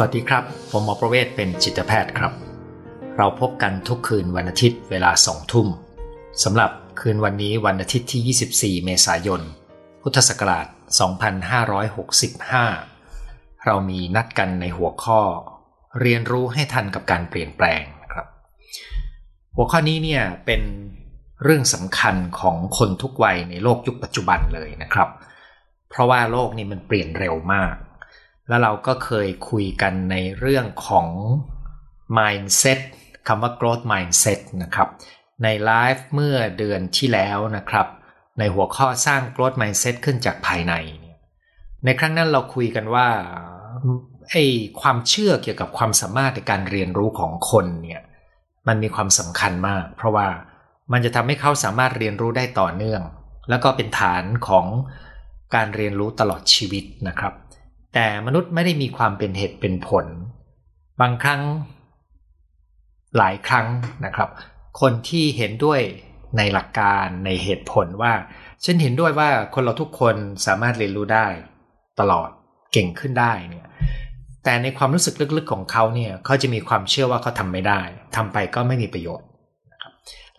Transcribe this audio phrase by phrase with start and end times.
[0.00, 2.32] วัสดีครับ ผมหมอประเวศเป็นจิตแพทย์ครับ
[3.16, 5.68] เราพบกันทุกคืนวันอาทิตย์เวลาสองทุ่ม
[6.44, 6.70] สำหรับ
[7.00, 9.42] คืนวันนี้วันอาทิตย์ที่ 24 เมษายน
[10.02, 10.66] พุทธศักราช
[12.30, 15.20] 2565 เรามีนัดกันในหัวข้อ
[16.00, 18.26] เรียนรู้ให้ทันกับการเปลี่ยนแปลงครับ
[19.56, 20.62] หัวข้อนี้เนี่ยเป็น
[21.44, 25.08] เรื่องสำคัญของคนทุกวัยในโลกยุคปัจจุบันเลยนะครับ
[25.90, 27.74] เพราะว่าโลกนี้มันเปลี่ยนเร็วมาก
[28.48, 31.06] แล้วเราก็เคยคุยกันในเรื่องของ
[32.18, 32.80] mindset
[33.26, 34.88] คำว่า growth mindset นะครับ
[35.42, 37.86] ในไลฟ์เมื่อเดือนที่แล้วนะครับ
[38.38, 40.74] ในหัวข้อสร้าง growth mindset ขึ้นจากภายใน
[41.84, 43.08] ในครั้งนั้นเราคุยกันว่า
[44.30, 44.44] ไอ้
[44.80, 48.02] ความเชื่อเกี่ยวกับความสามารถในการเรียนรู้ของคนเนี่ย
[48.68, 50.28] มันมีความสำคัญมาก เพราะว่า
[50.92, 53.02] มันจะทำให้เขาสามารถเรียนรู้ได้ต่อเนื่อง
[53.50, 54.66] แล้วก็เป็นฐานของ
[55.54, 57.32] การเรียนรู้ตลอดชีวิตนะครับ
[57.94, 60.06] แต่มนุษย์ไม่ได้มีความเป็นเหตุเป็นผล
[61.00, 61.42] บางครั้ง
[63.16, 63.66] หลายครั้ง
[64.04, 64.28] นะครับ
[64.80, 65.80] คนที่เห็นด้วย
[66.36, 68.12] ในหลักการในเหตุผลว่า
[68.64, 71.26] ฉันเห็นด้วยว่าคนเราทุกคนสามารถเรียนรู้ได้
[72.00, 72.28] ตลอด
[72.72, 73.68] เก่งขึ้นได้เนี่ย
[74.44, 77.80] แต่ในความรู้สึกลึกๆของเขาเนี่ยเขาจะมีความเชื่อว่าเขาทำไม่ได้
[78.16, 79.27] ทำไปก็ไม่มีประโยชน์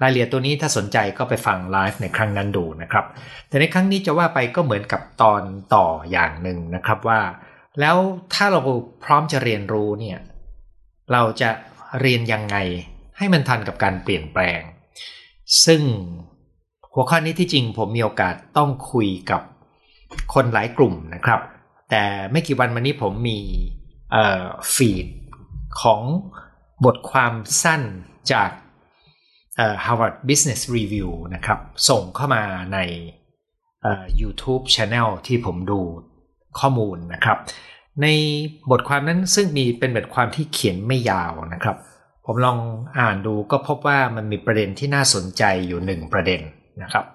[0.01, 3.05] รายละเอียดตัวนี้ถ้าสนใจก็ไปฟังไลฟ์ในครั้งนั้นดูนะครับ
[3.47, 5.41] แต่ในครั้งนี้จะว่าไปก็เหมือนกับตอน
[5.75, 7.21] ต่ออย่างหนึ่งนะครับว่า
[7.79, 7.97] แล้ว
[8.33, 8.59] ถ้าเรา
[9.03, 10.19] พร้อมจะเรียนรู้เนี่ย
[11.11, 11.49] เราจะ
[12.01, 12.57] เรียนยังไง
[13.17, 14.61] ให้มันทันกับการเปลี่ยนแปลง
[15.65, 15.81] ซึ่ง
[16.93, 19.41] หัวข้อนี้ที่จริงผมมีโอกาสต้องคุยกับ
[20.33, 21.39] คนหลายกลุ่มนะครับ
[21.89, 23.39] แต่ไม่กี่วันมานี้ผมมี
[24.73, 25.07] ฟีด
[25.81, 26.01] ของ
[26.85, 27.81] บทความสั้น
[28.31, 28.49] จาก
[29.83, 32.43] Harvard Business Review นะครับ ส่งเข้ามา
[32.73, 32.79] ใน
[34.21, 35.79] YouTube Channel ที่ผมดู
[36.59, 37.37] ข้อมูลนะครับ
[38.01, 38.07] ใน
[38.71, 41.77] บทความนั้นซึ่งมีเป็นบทความที่เขียนไม่ยาวนะครับ
[42.25, 42.57] ผมลอง
[42.99, 46.41] อ่านดูก็พบว่ามันมีประเด็นที่น่าสนใจอยู่หนึ่งประเด็น
[46.83, 47.05] นะครับ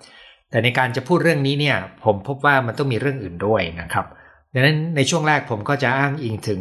[0.51, 4.07] แต่ในการจะพูดเรื่องนี้เนี่ย ผมพบว่ามันต้องมีเรื่องอื่นด้วยนะครับ
[4.53, 6.61] ดังนั้นในช่วงแรกผมก็จะอ้างอิงถึง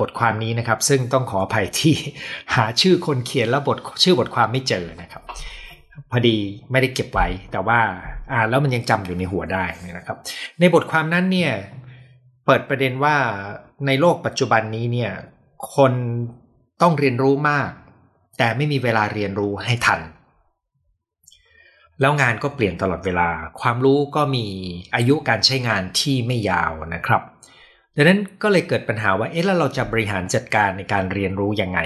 [0.00, 1.94] บทความนี้นะครับ ซึ่งต้องขออภัยที่
[2.54, 5.22] หาชื่อคนเขียนแล้วบทชื่อบทความไม่เจอนะครับ
[6.10, 6.36] พอดี
[6.70, 7.78] ไม่ได้เก็บไว้ แต่ว่า
[8.32, 9.64] อ่านแล้วมันยังจำอยู่ในหัวได้
[9.98, 10.16] นะครับ
[10.60, 11.52] ในบทความนั้นเนี่ย
[12.46, 13.16] เปิดประเด็นว่า
[13.86, 15.12] ในโลกปัจจุบันนี้เนี่ย
[15.74, 15.92] คน
[16.82, 17.70] ต้องเรียนรู้มาก
[18.38, 20.00] แต่ไม่มีเวลาเรียนรู้ให้ทัน
[22.00, 23.28] แล้วงานก็เปลี่ยนตลอดเวลา
[23.60, 24.46] ความรู้ก็มี
[24.94, 27.22] อายุการใช้งานที่ไม่ยาวนะครับ
[27.96, 31.80] ดังนั้นก็เลยเกิดปัญหาว่าเอ๊ะแล้วเราจะบริหารจัดการในการเรียนรู้ยังไง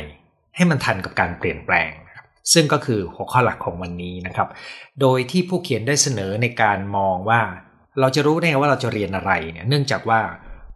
[0.57, 1.91] ให้มันทันกับการเปลี่ยนแปลง
[2.53, 4.49] ซึ่งก็คือหัวข้อหลักของวันนี้นะครับ
[5.01, 7.41] โดยที่ผู้เขียนได้เสนอในการมองว่า
[8.01, 10.21] เราจะรู้ได้ไงว่าเราจะเรียนอะไรเนี่ยเนื่องจากว่า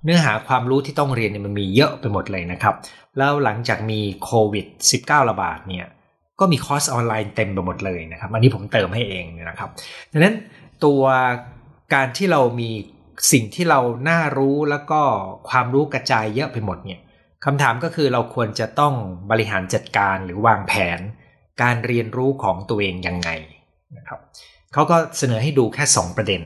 [0.05, 2.75] เนื้อหาความรู้ที่ต้องเรียนเนี่ยมันมีเยอะไปหมดเลยนะครับ
[3.19, 4.67] แล้วหลังจากมีโควิด
[5.01, 5.87] -19 ระบาดเนี่ย
[6.41, 9.71] ก็มีคอร์สออนไลน์เต็มไปหมดเลยนะครับ อันนี้ผมเติมให้เองนะครับ
[10.13, 10.35] ดังนั้น
[10.85, 11.03] ตัว
[11.95, 12.71] การที่เรามี
[13.33, 15.01] สิ่งที่เราน่ารู้แล้วก็
[15.49, 17.01] ความรู้กระจายเยอะไปหมดเนี่ย
[17.45, 18.95] คำถามก็คือเราควรจะต้อง
[19.31, 21.01] บริหารจัดการหรือวางแผน
[21.63, 23.31] การเรียนรู้ของตัวเองยังไง
[23.97, 24.21] นะครับ
[24.73, 26.41] เขาก็เสนอให้ดูแค่ 2 ประเด็น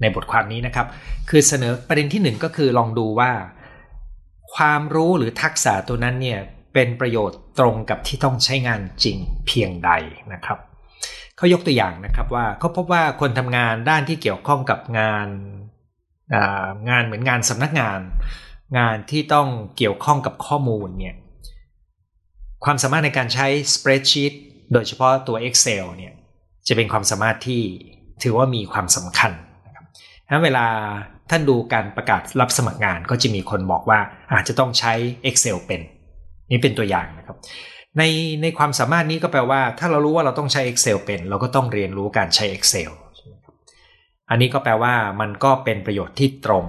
[0.00, 0.86] ในบทความนี้นะครับ
[1.30, 3.30] คือเสนอประเด็นที่ 1 ก็คือลองดูว่า
[4.54, 6.40] ความรู้หรือทักษะตัวนั้นเนี่ย
[6.74, 9.16] เป็นประโยชน์ตรงกับที่ต้องใช้งานจริง
[9.46, 9.90] เพียงใด
[10.32, 10.58] นะครับ
[11.36, 15.28] เขายกตัวอย่างนะครับว่าเขาพบว่าคนทำงานด้านที่เกี่ยวข้องกับงาน
[16.88, 18.00] งานเหมือนงานสำนักงาน
[18.78, 21.16] งานที่ต้องเกี่ยวข้องกับข้อมูลเนี่ย
[22.64, 24.34] ความสามารถในการใช้ spreadsheet
[24.72, 26.12] โดยเฉพาะตัว Excel เนี่ย
[26.68, 27.62] จะเป็นความสามารถที่
[28.22, 29.32] ถือว่ามีความสำคัญ
[29.66, 29.84] นะครับ
[30.28, 30.66] ถ้าเวลา
[31.30, 34.00] ท่านดูการประกาศรับสมัครงานก็จะมีคนบอกว่า
[34.32, 34.92] อาจจะต้องใช้
[35.28, 35.80] Excel เป็น
[36.50, 37.36] นี่เป็นตัวอย่างนะครับ
[37.98, 38.02] ใน
[38.42, 42.90] ในความสามารถนี้ก็แปลว่า ถ้าเรารู้ว่าเราต้องใช้ Excel เป็น เราก็ต้องเรียนรู้การใช้ Excel
[44.30, 46.66] อันนี้ก็แปลว่ามันก็เป็นประโยชน์ที่ตรง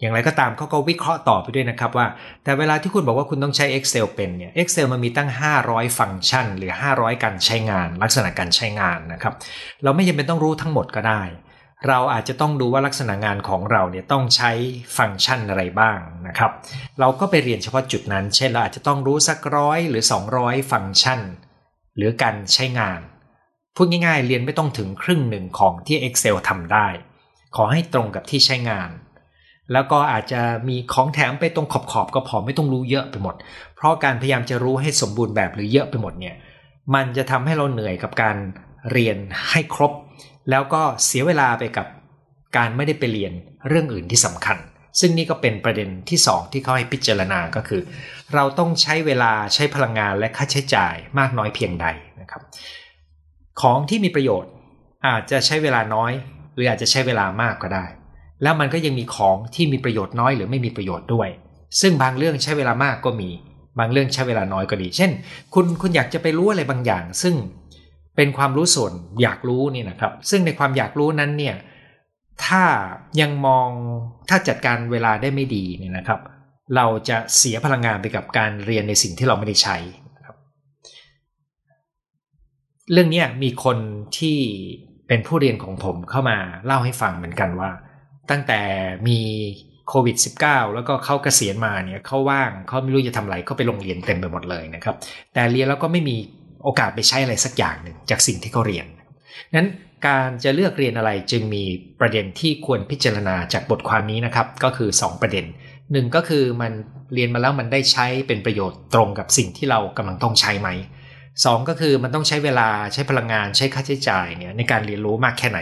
[0.00, 2.06] อย่างไรก็ตามเขาก็วิเคราะห์ต่อไปด้วยนะครับว่า
[2.44, 5.28] แต่เวลาที่คุณบอกว่าคุณต้องใช้ Excel เป็นเนี่ย Excel มันมีตั้ง
[5.64, 9.34] 500 ฟังก์ชัน หรือ 500 การใช้งาน ลักษณะการใช้งานนะครับ
[9.82, 11.22] เราไม่จำเป็นต้องรู้ทั้งหมดก็ได้
[11.88, 14.50] เราอาจจะต้องดูว่าลักษณะงานของเราเนี่ยต้องใช้
[14.96, 16.52] ฟังก์ชันอะไรบ้างนะครับ
[17.00, 20.02] เราก็ไปเรียนเฉพาะจุดนั้น เช่นเราอาจจะต้องรู้สักร้อยหรือ
[20.36, 21.20] 200 ฟังก์ชัน
[21.96, 23.00] หรือการใช้งาน
[23.76, 26.86] พูดง่ายๆ เรียนไม่ต้องถึงครึ่งหนึ่งของที่ Excel ทำได้
[27.56, 28.90] ขอให้ตรงกับที่ใช้งาน
[29.72, 33.34] แล้วก็อาจจะมีของแถมไปตรงขอบๆก็พอไม่ต้องรู้เยอะไปหมด
[33.76, 36.34] เพราะการพยายามจะรู้ให้สมบูรณ์แบบหรือเยอะไปหมดเนี่ย
[36.94, 38.36] มันจะทำให้เราเหนื่อยกับการ
[38.92, 39.16] เรียน
[39.50, 39.92] ให้ครบ
[40.50, 41.86] แล้วก็เสียเวลาไปกับ
[42.56, 43.32] การไม่ได้ไปเรียน
[43.68, 44.58] เรื่องอื่นที่สำคัญ
[45.00, 47.82] ซึ่งนี่ก็เป็นประเด็นที่ 2 ที่เขาให้พิจารณาก็คือ
[48.34, 51.86] เราต้องใช้เวลาใช้พลังงานและค่าใช้จ่ายมากน้อยเพียงใด
[52.20, 52.42] นะครับ
[53.60, 54.50] ของที่มีประโยชน์
[55.06, 56.12] อาจจะใช้เวลาน้อย
[56.54, 57.84] หรืออาจจะใช้เวลามากก็ได้
[58.42, 61.28] แล้วมันก็ยังมีของที่มีประโยชน์น้อยหรือไม่มีประโยชน์ด้วย
[61.80, 63.30] ซึ่งบางเรื่องใช้เวลามากก็มี
[63.78, 65.10] บางเรื่องใช้เวลาน้อยก็ดี เช่น
[65.54, 67.34] คุณคุณอยากจะไปรู้อะไรบางอย่าง ซึ่ง
[68.16, 68.92] เป็นความรู้ส่วน
[69.22, 71.56] อยากรู้นี่นะครับ ซึ่งในความอยากรู้นั้นเนี่ย
[72.44, 72.64] ถ้า
[73.20, 73.68] ยังมอง
[74.28, 76.20] ถ้าจัดการเวลาได้ไม่ดีเนี่ยนะครับ
[76.76, 79.76] เราจะเสียพลังงานไปกับการเรียนในสิ่งที่เราไม่ได้ใช้
[82.92, 83.78] เรื่องนี้มีคน
[84.18, 84.38] ที่
[85.08, 87.70] เป็นผู้เรียนของผมเข้ามาเล่าให้ฟังเหมือนกันว่า
[88.30, 88.60] ตั้งแต่
[89.08, 89.20] มี
[89.88, 94.96] โควิด -19 แล้วก็เขาเกษียณมาเนี่ยเขาว่างเขาไม่รู้จะทำอะไรเขาไปโรงเรียนเต็มไปหมดเลยนะครับ
[95.34, 96.16] แต่เรียนแล้วก็ไม่มี
[96.64, 98.86] โอกาสไปใช้อะไรสักอย่างหนึ่งจากสิ่งที่เขาเรียน
[99.56, 99.68] นั้น
[100.06, 101.64] การจะเลือกเรียนอะไรจึงมี
[102.00, 105.44] ประเด็นที่ควรพิจารณาจากบทความนี้นะครับ ก็คือ 2 ประเด็น
[105.92, 106.72] หนึ่งก็คือมัน
[107.14, 110.68] เรียนมาแล้วมันได้ใช้เป็นประโยชน์ตรงกับสิ่งที่เรากำลังต้องใช้ไหม
[111.44, 115.60] สองก็คือมันต้องใช้เวลาใช้พลังงานใช้ค่าใช้จ่ายเนี่ยในการเรียนรู้มากแค่ไหน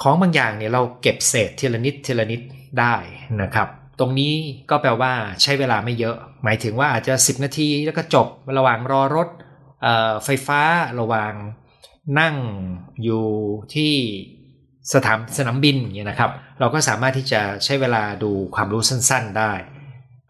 [0.00, 2.40] ของบางอย่างเนี่ยเราเก็บเศษทีละนิดทีละนิด
[2.80, 2.94] ได้
[3.42, 3.68] นะครับ
[4.00, 4.34] ตรงนี้
[4.70, 5.12] ก็แปลว่า
[5.42, 8.26] ใช้เวลาไม่เยอะ หมายถึงว่าอาจจะ 10 นาทีแล้วก็จบ
[8.58, 9.28] ระหว่างรอรถ
[10.24, 10.60] ไฟฟ้า
[11.00, 11.32] ระหว่าง
[12.20, 12.36] นั่ง
[13.04, 13.24] อยู่
[13.74, 13.92] ที่
[14.94, 16.30] สถานสนามบินเนี่ยนะครับ
[16.60, 19.52] เราก็สามารถที่จะใช้เวลาดูความรู้สั้น ๆได้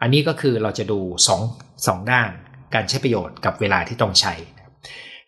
[0.00, 1.00] อันนี้ก็คือเราจะดู
[1.40, 2.30] 2 2ด้าน
[2.74, 4.34] การใช้ประโยชน์กับเวลาที่ต้องใช้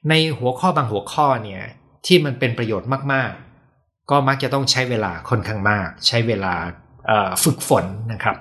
[0.09, 1.63] ในหัวข้อบางหัวข้อเนี่ย
[2.07, 6.55] ที่มันเป็นประโยชน์มากๆ ก็มักจะต้องใช้เวลาค่อนข้างมาก ใช้เวลา
[7.45, 8.37] ฝึกฝนนะครับ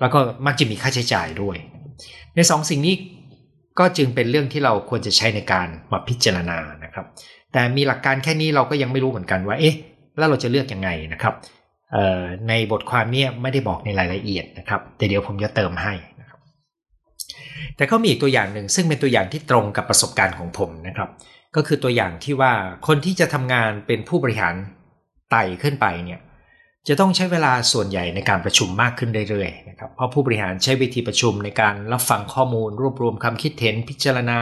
[0.00, 1.56] แล้วก็มักจะมีค่าใช้จ่ายด้วย
[2.34, 2.94] ในสองสิ่งนี้
[3.78, 7.06] ก็จึงเป็นเรื่องที่เราควรจะใช้ในการมาพิจารณานะครับ
[7.52, 9.74] แต่มีหลักการแค่นี้เราก็ยังไม่รู้เหมือนกันว่าเอ๊ะ
[10.18, 11.34] แล้วเราจะเลือกยังไงนะครับ
[12.48, 15.92] ในบทความนี้ไม่ได้บอกในรายละเอียดนะครับแต่เดี๋ยวผมจะเติมให้
[17.76, 21.10] แต่ก็มีอีกตัวอย่างหนึ่งซึ่งเป็นตัวอย่างที่ตรงกับประสบการณ์ของผมนะครับ
[21.56, 22.52] ก็คือตัวอย่างที่ว่า
[22.86, 24.54] คนที่จะทำงานเป็นผู้บริหาร
[25.30, 26.20] ไต่ขึ้นไปเนี่ย
[26.88, 34.40] จะต้องใช้เวลาส่วนใหญ่ในการประชุมมากขึ้นเรื่อยๆนะครับเพราะผู้บริหารใช้วิธีประชุมในการรับฟังข้อมูล รวบรวมความคิดเห็นพิจารณา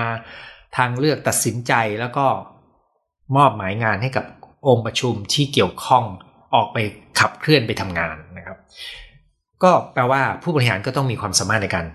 [0.76, 2.26] ทางเลือกตัดสินใจแล้วก็
[3.36, 4.24] มอบหมายงานให้กับ
[4.68, 6.04] องค์ประชุมที่เกี่ยวข้อง
[6.54, 6.78] ออกไป
[7.18, 8.58] ขับเคลื่อนไปทำงานนะครับ
[9.62, 11.86] ก็แปลว่าผู้บริหารก็ต้องมีความสามารถในการ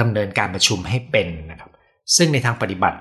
[0.00, 1.70] ดำเนินการประชุมให้เป็นนะครับ
[2.16, 2.98] ซึ่งในทางปฏิบัติ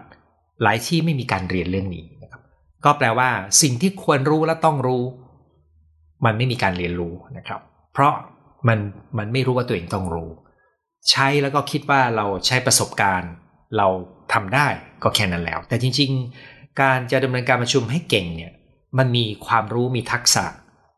[0.63, 2.41] หลายที่ไม่มีการเรียนเรื่องนี้นะครับ
[2.85, 3.29] ก็แปลว่า
[3.61, 5.03] สิ่งที่ควรรู้และต้องรู้
[6.25, 7.61] มันไม่มีการเรียนรู้นะครับ
[7.93, 8.13] เพราะ
[8.67, 8.79] มัน
[9.17, 10.29] มันไม่รู้ว่าตัวเองต้องรู้
[11.09, 13.31] ใช้แล้วก็คิดว่าเราใช้ประสบการณ์
[13.77, 13.87] เรา
[14.33, 14.67] ทำได้
[15.03, 16.11] ก็แค่นั้นแล้ว แต่จริง
[16.45, 18.53] ๆ การจะดำเนินการประชุมให้เก่งเนี่ย
[18.97, 20.45] มันมีความรู้มีทักษะ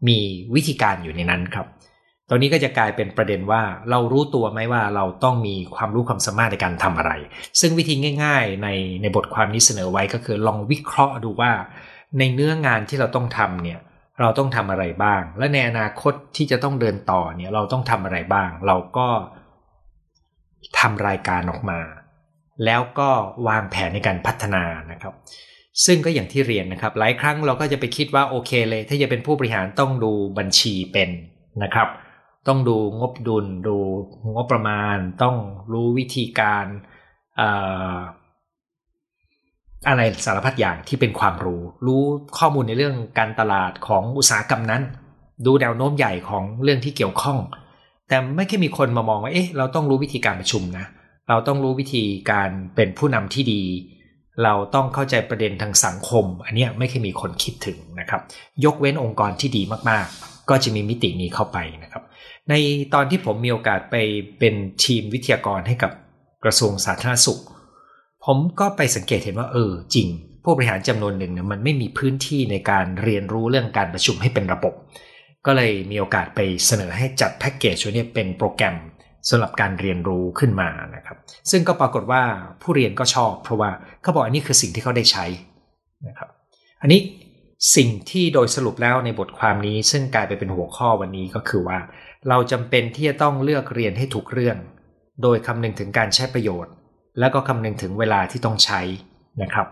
[0.08, 0.18] มี
[0.56, 1.68] วิธีการอยู่ในนั้นครับ
[2.30, 7.12] ตอนนี้ก็จะกลายเป็นประเด็นว่าเรารู้ตัวไหมว่าเราต้องมีความรู้ความสามารถในการทำอะไร
[7.60, 7.94] ซึ่งวิธี
[8.24, 8.70] ง่าย ๆ ใน
[9.02, 11.52] ในบทความนี้เสนอไว้ก็คือลองวิเคราะห์ดูว่า
[12.20, 13.80] ในเนื้องานที่เราต้องทำเนี่ย
[14.22, 19.08] เราต้องทำอะไรบ้าง และในอนาคตที่จะต้องเดินต่อเนี่ยเราต้องทำอะไรบ้าง เราก็
[20.80, 21.80] ทำรายการออกมา
[22.66, 23.10] แล้วก็
[23.48, 25.14] วางแผนในการพัฒนานะครับ
[25.86, 31.10] ซึ่งก็อย่างที่เรียนนะครับ หลายครั้งเราก็จะไปคิดว่าโอเคเลย ถ้าจะเป็นผู้บริหารต้องดูบัญชีเป็น
[31.64, 31.88] นะครับ
[32.48, 33.78] ต้องดูงบดุล ดู
[34.36, 35.36] งบประมาณ ต้อง
[35.72, 36.66] รู้วิธีการ
[39.88, 42.02] อะไรสารพัดอย่างที่เป็นความรู้ รู้
[42.38, 44.82] ข้อมูลในเรื่องการตลาดของอุตสาหกรรมนั้น
[45.46, 47.38] ดูแนวโน้มใหญ่ของเรื่องที่เกี่ยวข้อง
[48.08, 50.86] แต่ไม่แค่มีคนมามองว่าเอ๊ะเราต้องรู้วิธีการประชุมนะ
[51.30, 53.62] เราต้องรู้วิธีการเป็นผู้นำที่ดี
[54.44, 58.22] เราต้องเข้าใจประเด็นทางสังคม อันนี้ไม่เคยมีคนคิดถึงนะครับ
[58.66, 62.04] ยกเว้นองค์กรที่ดีมากๆ ก็จะมีมิตินี้เข้าไปนะครับ
[62.50, 62.54] ใน
[62.94, 63.96] ตอนที่ผมมีโอกาสไป
[64.40, 65.92] เป็นทีมวิทยากรให้กับ
[66.44, 67.42] กระทรวงสาธารณสุข
[68.26, 70.08] ผมก็ไปสังเกตเห็นว่าเออจริง
[70.44, 74.74] ผู้บริหารจำนวนหนึ่งเนี่ยมันไม่มีพื้นที่ในการเรียนรู้เรื่องการประชุมให้เป็นระบบ
[75.46, 78.76] ก็เลยมีโอกาสไปเสนอให้จัดแพ็กเกจนี้เป็นโปรแกรม
[79.30, 81.18] สำหรับการเรียนรู้ขึ้นมานะครับ
[81.52, 82.24] ซึ่งก็ปรากฏว่า
[82.62, 83.70] ผู้เรียนก็ชอบ เพราะว่า
[84.02, 85.26] เขาบอกอันนี้คือสิ่งที่เขาได้ใช้
[86.08, 86.30] นะครับ
[86.82, 87.02] อันนี้
[87.76, 91.78] สิ่งที่โดยสรุปแล้วในบทความนี้ ซึ่งกลายไปเป็นหัวข้อวันนี้ก็คือว่า
[92.30, 94.58] เราจำเป็นที่จะต้องเลือกเรียนให้ถูกเรื่อง
[95.24, 96.74] โดยคำนึงถึงการใช้ประโยชน์
[97.20, 98.82] แล้วก็คำนึงถึงเวลาที่ต้องใช้
[99.42, 99.68] นะครับ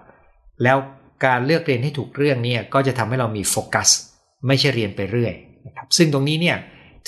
[0.63, 0.77] แล้ว
[1.25, 3.89] การเลือกเรียนให้ถูกเรื่องเนี่ยก็จะทำให้เรามีโฟกัส
[4.47, 5.33] ไม่ใช่เรียนไปเรื่อย
[5.67, 6.57] นะครับซึ่งตรงนี้เนี่ย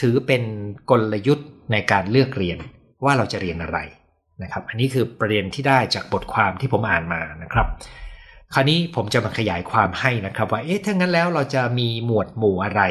[0.02, 0.44] ถือเป็น
[0.90, 2.58] กลยุทธ์ในการเลือกเรียน
[3.04, 3.80] ว่าเราจะเรียนอะไร
[4.44, 7.68] นะครับ อันนี้คือประเด็นที่ได้จากบทความที่ผมอ่านมานะครับ
[8.54, 12.82] คราวนี้ผมจะมาขยายความให้นะครับว่าเอ๊ะถ้างั้นแล้วเราจะมีหมวดหมู่อะไร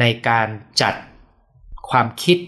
[0.00, 0.48] ในการ
[0.82, 0.94] จัด
[1.90, 2.38] ความคิด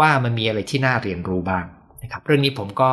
[0.00, 1.64] ว่ามันมีอะไรที่น่าเรียนรู้บ้าง
[2.02, 2.92] นะครับเรื่องนี้ผมก็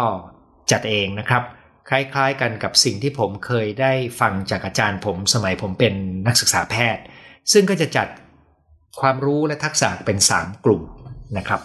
[0.71, 1.43] จัดเองนะครับ
[1.89, 5.93] คล้ายๆกันกับสิ่งที่ผมเคยได้ฟังจากอาจารย์ผมสมัยผมเป็น
[6.27, 7.03] นักศึกษาแพทย์
[7.51, 8.07] ซึ่งก็จะจัด
[9.01, 10.81] ความรู้และทักษะเป็น 3 กลุ่ม
[11.37, 11.61] นะครับ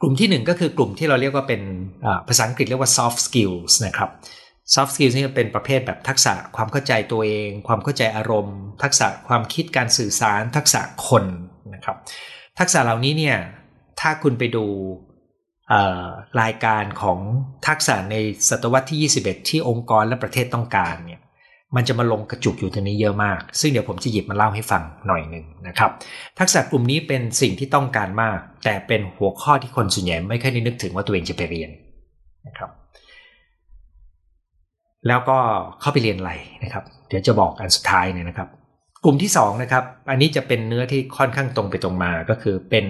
[0.00, 1.62] กลุ่มที่ 1 ก็คือกลุ่มที่เราเรียกว่าเป็น
[2.28, 4.10] ภาษาอังกฤษเรียกว่า soft skills นะครับ
[4.74, 11.24] soft skills นี่เป็นประเภทแบบทักษะความเข้าใจตัวเอง ความเข้าใจอารมณ์ ทักษะความคิดการสื่อสาร ทักษะคน
[11.74, 11.96] นะครับ
[12.58, 13.36] ทักษะเหล่านี้เนี่ย
[14.00, 14.66] ถ้าคุณไปดู
[16.42, 17.18] รายการของ
[17.66, 18.16] ทักษะใน
[18.48, 21.20] ศตวรรษที่ 21 ที่องค์กรและประเทศต้องการเนี่ย
[21.76, 25.90] มันจะมาลงกระจุกอยู่ตรงนี้เยอะมาก ซึ่งเดี๋ยวผมจะหยิบมาเล่าให้ฟังหน่อยหนึ่งนะครับ
[26.38, 31.70] ทักษะกลุ่มนี้เป็นสิ่งที่ต้องการมาก แต่เป็นหัวข้อที่คนส่วนใหญ่ไม่ค่อยได้นึกถึงว่าตัวเองจะไปเรียน
[32.46, 32.70] นะครับ
[35.08, 35.38] แล้วก็
[35.80, 36.32] เข้าไปเรียนอะไร
[36.64, 38.48] นะครับ เดี๋ยวจะบอกอันสุดท้ายเนี่ยนะครับ
[39.04, 42.86] กลุ่มที่2นะครับ อันนี้จะเป็นเนื้อที่ค่อนข้างตรงไปตรงมา ก็คือเป็น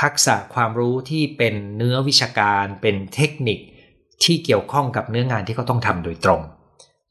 [0.00, 3.58] ทักษะความรู้ที่เป็นเนื้อวิชาการ เป็นเทคนิค
[4.24, 6.40] ที่เกี่ยวข้องกับเนื้องานที่เขาต้องทำโดยตรง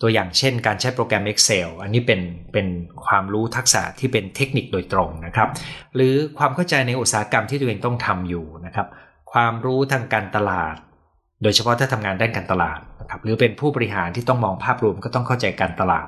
[0.01, 2.21] ตัวอย่างเช่น การใช้โปรแกรม Excel อันนี้เป็น
[2.53, 2.67] เป็น
[3.05, 5.49] ความรู้ทักษะที่เป็นเทคนิคโดยตรงนะครับ
[5.95, 8.87] หรือความเข้าใจในอุตสาหกรรมที่ตัวเองต้องทำอยู่นะครับ
[9.31, 10.75] ความรู้ทางการตลาด
[11.43, 16.07] โดยเฉพาะถ้าทำงานด้านการตลาดนะครับหรือเป็นผู้บริหารที่ต้องมองภาพรวมก็ต้องเข้าใจการตลาด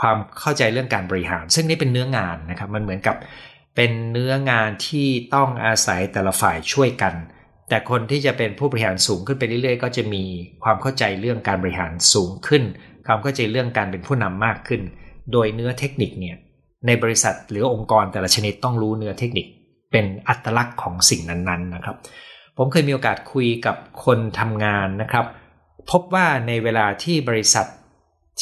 [0.00, 3.16] ความเข้าใจเรื่องการบริหาร ซึ่งนี่เป็นเนื้องานนะครับมันเหมือนกับ
[3.76, 7.14] เป็นเนื้องานที่ต้องอาศัยแต่ละฝ่ายช่วยกัน
[7.68, 10.22] แต่คนที่จะเป็นผู้บริหารสูงขึ้นไปเรื่อยๆ ก็จะมี
[10.64, 12.62] ความเข้าใจเรื่องการบริหารสูงขึ้น
[13.06, 14.82] ความเข้าใจเรื่องการเป็นผู้นำมากขึ้น
[15.32, 16.36] โดยเนื้อเทคนิคเนี่ย
[16.86, 19.46] ในบริษัทหรือองค์กรแต่ละชนิดต้องรู้เนื้อเทคนิค
[19.92, 21.96] เป็นอัตลักษณ์ของสิ่งนั้นๆนะครับ
[22.56, 25.24] ผมเคยมีโอกาสคุยกับคนทำงานนะครับ
[25.90, 27.66] พบว่าในเวลาที่บริษัท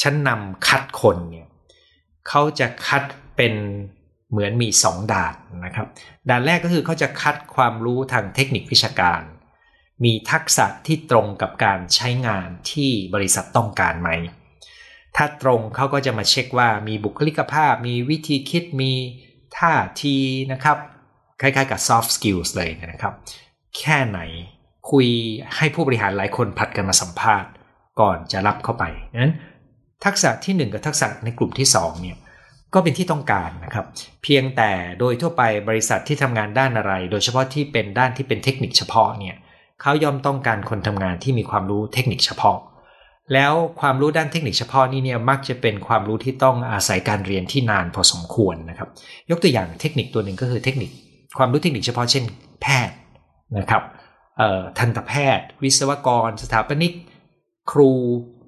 [0.01, 1.47] ชั้นนำคัดคนเนี่ย
[2.27, 3.03] เขาจะคัด
[3.35, 3.53] เป็น
[4.31, 5.87] เหมือนมี2ด่านนะครับ
[6.29, 9.21] ด่านแรกก็คือเขาจะคัดความรู้ทางเทคนิควิชาการ
[10.03, 14.09] มีทักษะที่ตรงกับการใช้งานที่บริษัทต้องการไหม
[15.15, 18.93] ถ้าตรงเขาก็จะมาเช็คว่ามีบุคลิกภาพ มีวิธีคิดมี
[19.57, 20.17] ท่าที
[20.51, 20.77] นะครับ
[21.41, 23.13] คล้ายๆกับ soft skills เลยนะครับ
[23.79, 24.19] แค่ไหน
[24.91, 25.07] คุย
[25.55, 27.49] ให้ผู้บริหารหลายคนผัดกันมาสัมภาษณ์
[27.99, 28.83] ก่อนจะรับเข้าไป
[29.21, 29.33] นั้น
[30.05, 32.17] ทักษะที่ 1 กับทักษะในกลุ่มที่2เนี่ย
[32.73, 33.85] ก็เป็นที่ต้องการนะครับ
[34.23, 39.35] เพียงแต่โดยทั่วไปบริษัทที่ทำงานด้านอะไร โดยเฉพาะที่เป็นด้านที่เป็นเทคนิคเฉพาะเนี่ย
[39.81, 42.59] เขาย่อมต้องการคนทำงานที่มีความรู้เทคนิคเฉพาะ
[43.33, 48.89] แล้วความรู้ด้านเทคนิคเฉพาะนี่เนี่ยมักจะเป็นความรู้ที่ต้องอาศัยการเรียนที่นานพอสมควรนะครับ
[49.29, 50.89] ยกตัวอย่างเทคนิคตัวหนึ่งก็คือเทคนิค
[51.37, 52.23] ความรู้เทคนิคเฉพาะเช่น
[52.61, 52.94] แพทย์
[53.57, 53.83] นะครับ
[54.77, 56.93] ทันตแพทย์ วิศวกร สถาปนิก
[57.71, 57.91] ครู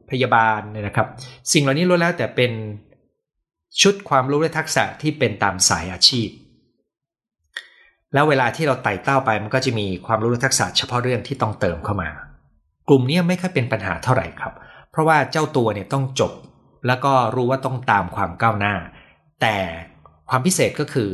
[0.09, 1.07] พยาบาลเนี่ยนะครับ
[1.53, 2.51] สิ่งเหล่านี้ล้วนแล้วแต่เป็น
[3.81, 6.29] ชุดความรู้และทักษะที่เป็นตามสายอาชีพ
[8.13, 12.09] แล้วเวลาที่เราไต่เต้าไปมันก็จะมีความรู้และทักษะเฉพาะเรื่องที่ต้องเติมเข้ามา
[12.87, 14.53] กลุ่มนี้ไม่ค่อยเป็นปัญหาเท่าไหร่ครับ
[14.91, 16.33] เพราะว่าเจ้าตัวเนี่ยต้องจบ
[16.87, 18.75] แล้วก็รู้ว่าต้องตามความก้าวหน้า
[19.41, 19.55] แต่
[20.29, 21.09] ความพิเศษก็คือ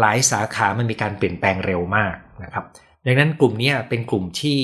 [0.00, 2.64] หลายสาขามันมีการเปลี่ยนแปลงเร็วมากนะครับ
[3.06, 4.60] ดังนั้นกลุ่มนี้เป็นกลุ่มที่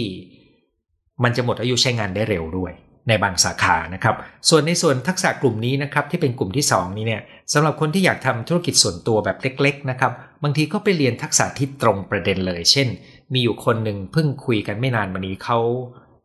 [1.24, 2.72] มันจะหมดอายุใช้งานได้เร็วด้วย
[3.08, 4.14] ในบางสาขานะครับ
[4.48, 12.88] ส่วนในส่วนทักษะกลุ่มนี้นะครับที่เป็นกลุ่มที่ 2 นี้เนี่ยสำหรับคนที่อยากทำธุรกิจส่วนตัวแบบเล็ก ๆ นะครับ บางทีก็ไปเรียนทักษะที่ตรงประเด็นเลย เช่น
[13.32, 15.58] มีอยู่คนหนึ่งเพิ่งคุยกันไม่นานมานี้เขา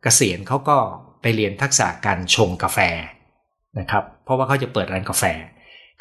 [0.02, 0.76] เกษียณเขาก็
[1.22, 2.78] ไปเรียนทักษะการชงกาแฟ
[3.78, 5.24] นะครับ เพราะว่าเขาจะเปิดร้านกาแฟ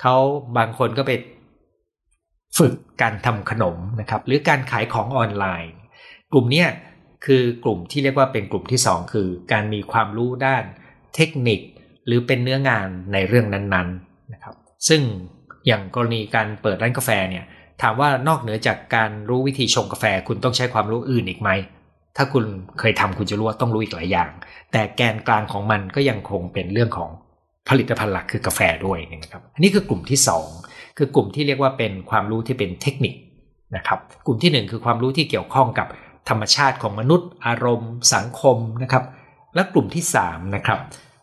[0.02, 0.16] เขา
[0.58, 1.12] บางคนก็ไป
[2.58, 5.74] ฝึกการทำขนมนะครับ หรือการขายของออนไลน์
[6.36, 6.66] กลุ่มนี้
[7.26, 10.64] คือกลุ่มที่เรียกว่าเป็นกลุ่มที่ 2 คือ การมีความรู้ด้าน
[11.16, 11.60] เทคนิค
[12.06, 14.56] หรือเป็นเนื้องานในเรื่องนั้นๆนะครับ
[14.88, 15.02] ซึ่ง
[15.68, 17.46] อย่างกรณีการเปิดร้านกาแฟเนี่ย
[17.82, 21.50] ถามว่านอกเหนือจากการรู้วิธีชงกาแฟคุณต้องใช้ความรู้อื่นอีกไหม
[22.18, 22.44] ถ้าคุณ
[22.80, 24.30] เคยทำคุณจะรู้ว่าต้องรู้อีกหลายอย่าง
[24.72, 27.10] แต่แกนกลางของมันก็ยังคงเป็นเรื่องของ
[27.70, 30.20] ผลิตภัณฑ์หลักคือกาแฟด้วยนะครับอันนี้คือกลุ่มที่
[30.58, 33.14] 2 คือกลุ่มที่เรียกว่าเป็นความรู้ที่เป็นเทคนิค
[33.76, 35.88] นะครับกลุ่มที่ 1 คือความรู้ที่เกี่ยวข้องกับ
[36.30, 39.04] ธรรมชาติของมนุษย์ อารมณ์ สังคมนะครับ
[39.56, 40.80] และกลุ่มที่3นะครับ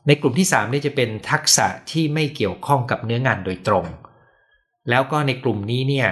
[0.06, 3.86] ในกลุ่มที่3นี่จะเป็นทักษะที่ไม่เกี่ยวข้องกับเนื้องานโดยตรง
[4.90, 6.08] แล้วก็ในกลุ่มนี้เนี่ย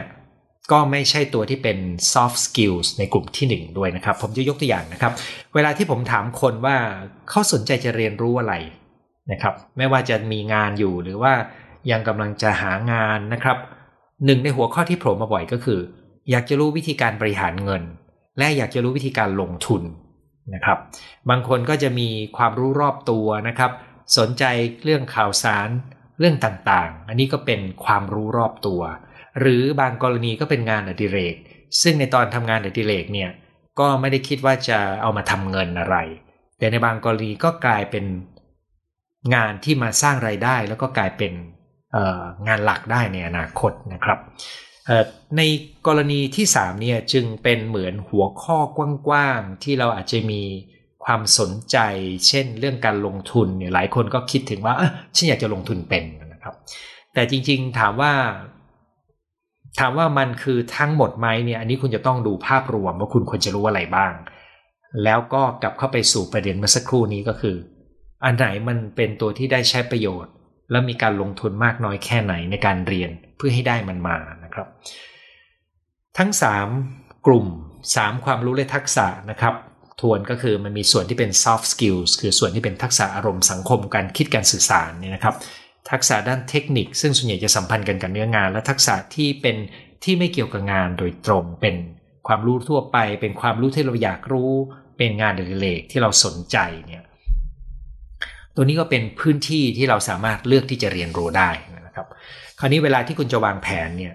[0.73, 1.79] ก็ไม่ใช่ตัวที่เป็น
[2.13, 5.13] soft skills ในกลุ่มที่ 1 ด้วยนะครับ ผมจะยกตัวอย่างนะครับ
[5.55, 6.77] เวลาที่ผมถามคนว่า
[7.29, 8.55] เขาสนใจจะเรียนรู้อะไร
[9.33, 11.33] นะครับ ไม่ว่าจะมีงานอยู่หรือว่า
[11.91, 13.57] ยังกำลังจะหางานนะครับ
[14.25, 15.81] หนึ่งในหัวข้อที่โผล่มาบ่อยก็คือ
[16.31, 17.83] อยากจะรู้วิธีการบริหารเงิน
[18.41, 19.83] และอยากจะรู้วิธีการลงทุน
[20.55, 20.79] นะครับ
[21.31, 23.71] บางคนก็จะมีความรู้รอบตัวนะครับ
[24.19, 24.45] สนใจ
[24.85, 25.69] เรื่องข่าวสาร
[26.19, 28.81] เรื่องต่างๆ อันนี้ก็เป็นความรู้รอบตัว
[29.41, 31.35] หรือบางกรณีก็เป็นงานอดิเรก
[31.83, 33.31] ซึ่งในตอนทำงานอดิเรกเนี่ย
[33.81, 35.97] ก็ไม่ได้คิดว่าจะเอามาทำเงินอะไร
[36.59, 38.05] แต่ในบางกรณีก็กลายเป็น
[39.35, 41.33] งานที่มาสร้างไรายได้ แล้วก็กลายเป็น
[42.49, 44.19] งานหลักได้ในอนาคตนะครับ
[45.37, 45.43] ใน
[45.87, 48.79] กรณีที่3เนี่ยจึงเป็นเหมือนหัวข้อก
[49.11, 50.43] ว้างๆที่เราอาจจะมี
[51.05, 51.77] ความสนใจ
[52.29, 54.75] เช่นเรื่องการลงทุนเนี่ยหลายคนก็คิดถึงว่า
[55.17, 56.55] ฉันอยากจะลงทุนเป็นนะครับ
[57.15, 58.13] แต่จริงๆถามว่า
[59.79, 64.13] ถามว่ามันคือทั้งหมดไหมเนี่ยอันนี้คุณจะต้องดูภาพรวมว่าคุณควรจะรู้อะไรบ้าง
[65.05, 67.57] แล้วก็กลับเข้าไปสู่ประเด็นเมื่อสักครู่นี้ก็คือ
[68.25, 70.33] อันไหนมันเป็นตัวที่ได้ใช้ประโยชน์
[70.71, 74.17] แล้วมีการลงทุนมากน้อยแค่ไหนในการเรียนเพื่อให้ได้มันมา
[74.51, 74.69] นะครับ
[76.19, 76.31] ทั้ง
[76.79, 77.47] 3 กลุ่ม
[77.85, 79.55] 3 ความรู้และทักษะนะครับ
[80.01, 85.35] ทวนก็คือมันมีส่วนที่เป็น soft skills คือส่วนที่เป็นทักษะอารมณ์สังคมการคิดการสื่อสารเนี่ยนะครับ
[85.91, 89.57] ทักษะด้านเทคนิค ซึ่งส่วนใหญ่จะสัมพันธ์กันกับเนื้องาน และทักษะที่เป็น
[90.05, 91.75] ที่ไม่เกี่ยวกับงานโดยตรงเป็น
[92.27, 94.53] ความรู้ทั่วไป เป็นความรู้ที่เราอยากรู้
[94.99, 97.03] เป็นงานเดลิเลกที่เราสนใจเนี่ย
[98.55, 101.51] ตัวนี้ก็เป็นพื้นที่ที่เราสามารถเลือกที่จะเรียนรู้ได้
[101.87, 102.07] นะครับ
[102.59, 104.15] คราวนี้เวลาที่คุณจะวางแผนเนี่ย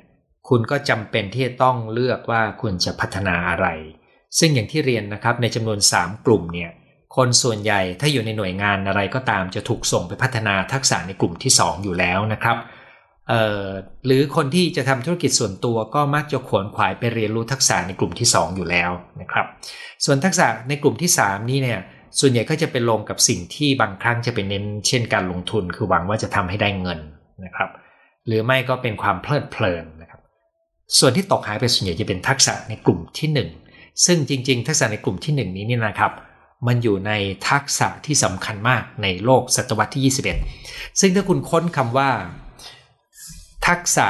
[0.50, 3.68] คุณก็จำเป็นที่จะต้องเลือกว่าคุณจะพัฒนาอะไร
[4.40, 6.72] ซึ่งอย่างที่เรียนนะครับในจำนวน 3 กลุ่มเนี่ย
[7.16, 12.58] คนส่วนใหญ่ถ้าอยู่ในหน่วยงานอะไรก็ตามจะถูกส่งไปพัฒนาทักษะในกลุ่มที่ 2 อยู่แล้วนะครับ
[14.06, 19.46] หรือคนที่จะทำธุรกิจส่วนตัวก็มักจะขวนขวายไปเรียนรู้ทักษะในกลุ่มที่ 2 อยู่แล้วนะครับ
[20.06, 21.80] ส่วนทักษะในกลุ่มที่ 3 นี้เนี่ย
[22.20, 27.00] ส่วนใหญ่ก็จะไปลงกับสิ่งที่บางครั้งจะเป็นเน้น เช่นการลงทุน คือหวังว่าจะทำให้ได้เงิน
[27.46, 27.70] นะครับ
[28.28, 29.86] หรือไม่ก็เป็นความเพลิดเพลิน
[30.98, 33.30] ส่วนที่ตกหายไปส่วนใหญ่จะเป็นทักษะในกลุ่มที่
[33.68, 36.12] 1 ซึ่งจริง ๆ ทักษะในกลุ่มที่ 1 นี้นี่นะครับ
[36.68, 37.12] มันอยู่ใน
[37.50, 40.14] ทักษะที่สำคัญมากในโลกศตวรรษที่
[40.52, 42.10] 21 ซึ่งถ้าคุณค้นคำว่า
[43.68, 44.08] ทักษะ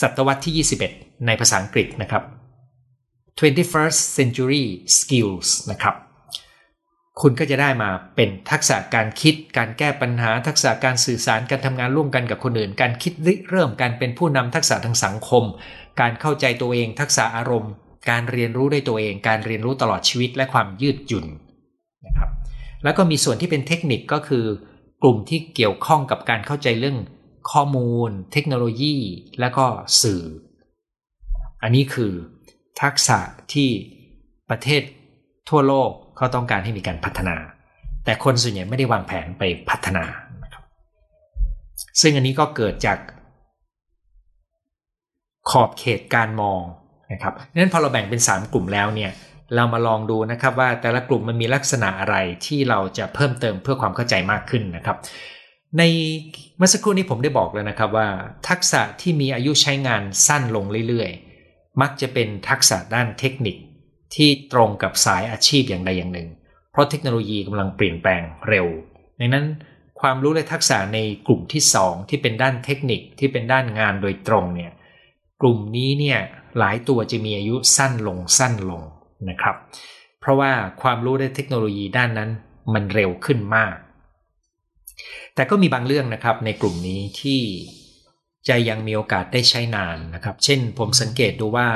[0.00, 2.22] ศตวรรษที่ 21 ในภาษาอังกฤษนะครับ
[3.38, 4.64] 21st century
[4.98, 5.94] skills นะครับ
[7.22, 15.44] คุณก็จะได้มาเป็นทักษะการคิด การแก้ปัญหา ทักษะการสื่อสารการทำงานร่วมกันกับคนอื่น การคิดริเริ่มการเป็นผู้นำทักษะทางสังคม
[16.00, 17.72] การเข้าใจตัวเอง ทักษะอารมณ์
[18.10, 21.26] การเรียนรู้ด้วยตัวเอง การเรียนรู้ตลอดชีวิตและความยืดหยุ่น
[22.06, 22.30] นะครับ
[22.84, 24.44] แล้วก็มีส่วนที่เป็นเทคนิคก็คือ
[25.02, 26.98] กลุ่มที่เกี่ยวข้องกับการเข้าใจเรื่อง
[27.52, 28.96] ข้อมูล เทคโนโลยี
[29.40, 29.66] และก็
[30.02, 30.22] สื่อ
[31.62, 32.12] อันนี้คือ
[32.82, 33.18] ทักษะ
[33.52, 33.68] ที่
[34.50, 34.82] ประเทศ
[35.48, 37.36] ทั่วโลก เขาต้องการให้มีการพัฒนา
[38.04, 40.04] แต่คนส่วนใหญ่ไม่ได้วางแผนไปพัฒนา
[42.00, 42.98] ซึ่งอันนี้ก็เกิดจาก
[45.50, 46.62] ขอบเขตการมอง
[47.12, 49.10] นะครับนั้นพอเราแบ่งเป็น 3 กลุ่มแล้วเนี่ย
[49.54, 54.96] เรามาลองดูนะครับว่าแต่ละกลุ่มมันมีลักษณะอะไรที่เราจะเพิ่มเติมเพื่อความเข้าใจมากขึ้นนะครับ
[55.78, 55.82] ใน
[56.56, 58.08] เมื่อสักครู่นี้ผมได้บอกแล้วนะครับว่า
[58.48, 63.56] ทักษะที่มีอายุใช้งานสั้นลงเรื่อยๆ มักจะเป็นทักษะด้านเทคนิค
[64.14, 66.28] ที่ตรงกับสายอาชีพอย่างใดอย่างหนึ่ง
[66.70, 68.66] เพราะเทคโนโลยีกำลังเปลี่ยนแปลงเร็ว
[69.20, 69.46] ดังนั้น
[70.00, 74.72] ความรู้และทักษะในกลุ่มที่ 2 ที่เป็นด้านเทคนิคที่เป็นด้านงานโดยตรงเนี่ย
[75.40, 76.18] กลุ่มนี้เนี่ย
[76.58, 78.82] หลายตัวจะมีอายุสั้นลงสั้นลง
[79.28, 79.56] นะครับ
[80.20, 82.30] เพราะว่าความรู้และเทคโนโลยีด้านนั้น
[82.74, 83.76] มันเร็วขึ้นมาก
[85.34, 87.40] แต่ก็มีบางเรื่องนะครับในกลุ่มนี้ที่
[88.48, 91.68] จะยังมีโอกาสได้ใช้นานนะครับ เช่นผมสังเกตดูว่า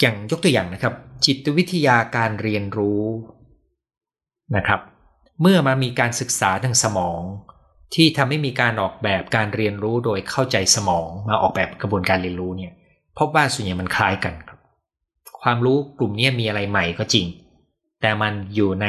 [0.00, 3.04] อย่างยกตัวอย่างนะครับ จิตวิทยาการเรียนรู้
[4.56, 4.80] นะครับ
[5.42, 7.22] เมื่อมามีการศึกษาทางสมอง
[7.94, 12.72] ที่ทำให้มีการออกแบบการเรียนรู้โดยเข้าใจสมองมาออกแบบกระบวนการเรียนรู้เนี่ย
[13.18, 14.58] พบว่าส่วนใหญ่มันคล้ายกันครับ
[15.42, 17.26] ความรู้กลุ่มนี้มีอะไรใหม่ก็จริง
[18.00, 18.86] แต่มันอยู่ใน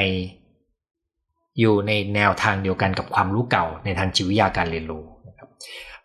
[1.59, 5.49] อยู่ในแนวทางเดียวกันกับความรู้เก่าในทางจิตวิทยาการเรียนรู้นะครับ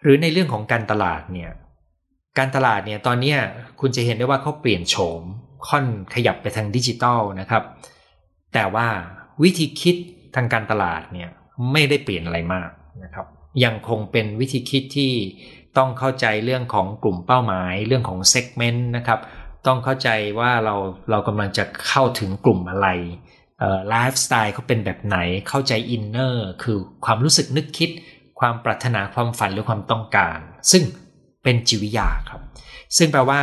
[0.02, 1.50] หรือในเรื่องของการตลาดเนี่ย
[2.38, 3.34] การตลาดเนี่ยตอนนี้
[3.80, 5.22] คุณจะเห็นได้ว่าเขาเปลี่ยนโฉม
[5.68, 7.62] ค่อนขยับไปทางดิจิตอลนะครับ
[8.54, 8.86] แต่ว่า
[9.42, 9.96] วิธีคิด
[10.34, 11.30] ทางการตลาดเนี่ย
[11.72, 12.70] ไม่ได้เปลี่ยนอะไรมาก
[13.04, 13.26] นะครับ
[13.64, 15.12] ยังคงเป็นวิธีคิดที่
[15.76, 19.20] ต้องเข้าใจเรื่องของกลุ่มเป้าหมาย เรื่องของ segment นะครับ
[19.66, 20.74] ต้องเข้าใจว่าเรา
[21.10, 22.88] เรากำลังจะเข้าถึงกลุ่มอะไร
[23.90, 25.16] ไลฟ์สไตล์เขาเป็นแบบไหน
[25.48, 27.90] เข้าใจ inner คือความรู้สึกนึกคิด
[28.40, 30.38] ความปรารถนาความฝันหรือความต้องการ
[30.72, 30.82] ซึ่ง
[31.44, 32.40] เป็นจิตวิทยาครับ
[32.96, 33.40] ซึ่งแปลว่า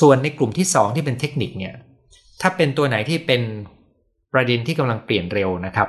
[0.00, 1.74] ส่วนในกลุ่มที่ 2 ที่เป็นเทคนิคเนี่ย
[2.40, 3.42] ถ้าเป็นตัวไหนที่เป็น
[4.32, 5.88] ประเด็นที่กำลังเปลี่ยนเร็วนะครับ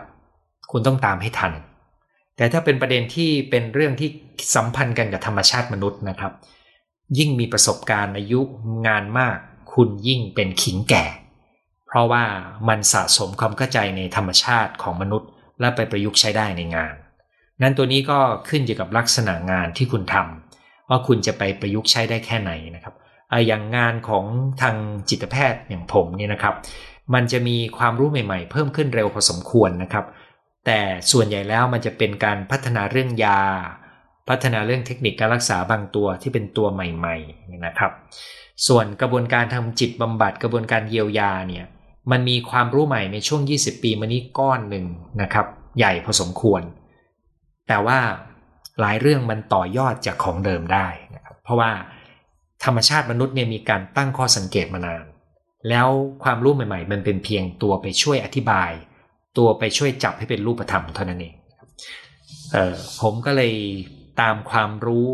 [0.71, 1.53] คุณต้องตามให้ทัน
[2.37, 4.09] แต่ถ้าเป็นประเด็นที่เป็นเรื่องที่
[4.55, 6.31] สัมพันธ์กันกับธรรมชาติมนุษย์นะครับ
[7.17, 8.39] ยิ่งมีประสบการณ์อายุ
[8.87, 9.37] งานมาก
[9.73, 11.05] คุณยิ่งเป็นขิงแก่
[11.87, 12.23] เพราะว่า
[12.69, 16.93] มันสะสมความเข้าใจในธรรมชาติของมนุษย์ และไปประยุกต์ใช้ได้ในงาน
[17.61, 22.95] นั้นตัวนี้ก็ขึ้นอยู่กับลักษณะงานที่คุณทำว่าคุณจะไปประยุกต์ใช้ได้แค่ไหนนะครับ
[23.47, 24.25] อย่างงานของ
[24.61, 24.75] ทาง
[25.09, 26.55] จิตแพทย์อย่างผมเนี่ยนะครับ
[27.13, 30.05] มันจะมีความรู้ใหม่ๆ เพิ่มขึ้นเร็วพอสมควรนะครับ
[30.65, 30.79] แต่
[31.11, 33.41] ส่วนใหญ่แล้วมันจะเป็นการพัฒนาเรื่องยา
[34.29, 37.91] พัฒนาเรื่องเทคนิคการรักษาบางตัวที่เป็นตัวใหม่ๆนะครับ
[38.67, 41.65] ส่วนกระบวนการทำจิตบำบัดกระบวนการเยียวยาเนี่ย
[42.11, 44.85] มันมีความรู้ใหม่ในช่วง 20 ปีมานี้ก้อนหนึ่ง
[45.21, 45.45] นะครับ
[45.77, 46.61] ใหญ่พอสมควร
[47.67, 47.99] แต่ว่า
[48.81, 51.71] หลายเรื่องมันต่อยอดจากของเดิมได้นะครับเพราะว่า
[52.65, 55.05] ธรรมชาติมนุษย์เนี่ยมีการตั้งข้อสังเกตมานาน
[55.69, 55.87] แล้ว
[56.23, 58.71] ความรู้ใหม่ ๆ มันเป็นเพียงตัวไปช่วยอธิบาย
[59.37, 61.35] ตัวไปช่วยจับให้เป็นรูปธรรมเท่านั้นเอง
[62.53, 63.53] เออผมก็เลย
[64.21, 65.07] ตามความรู้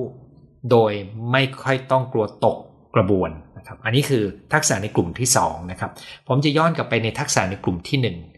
[0.71, 0.91] โดย
[1.31, 2.57] ไม่ค่อยต้องกลัวตก
[2.95, 5.91] กระบวนนะครับ อันนี้คือทักษะในกลุ่มที่2นะครับ
[6.27, 8.32] ผมจะย้อนกลับไปในทักษะในกลุ่มที่1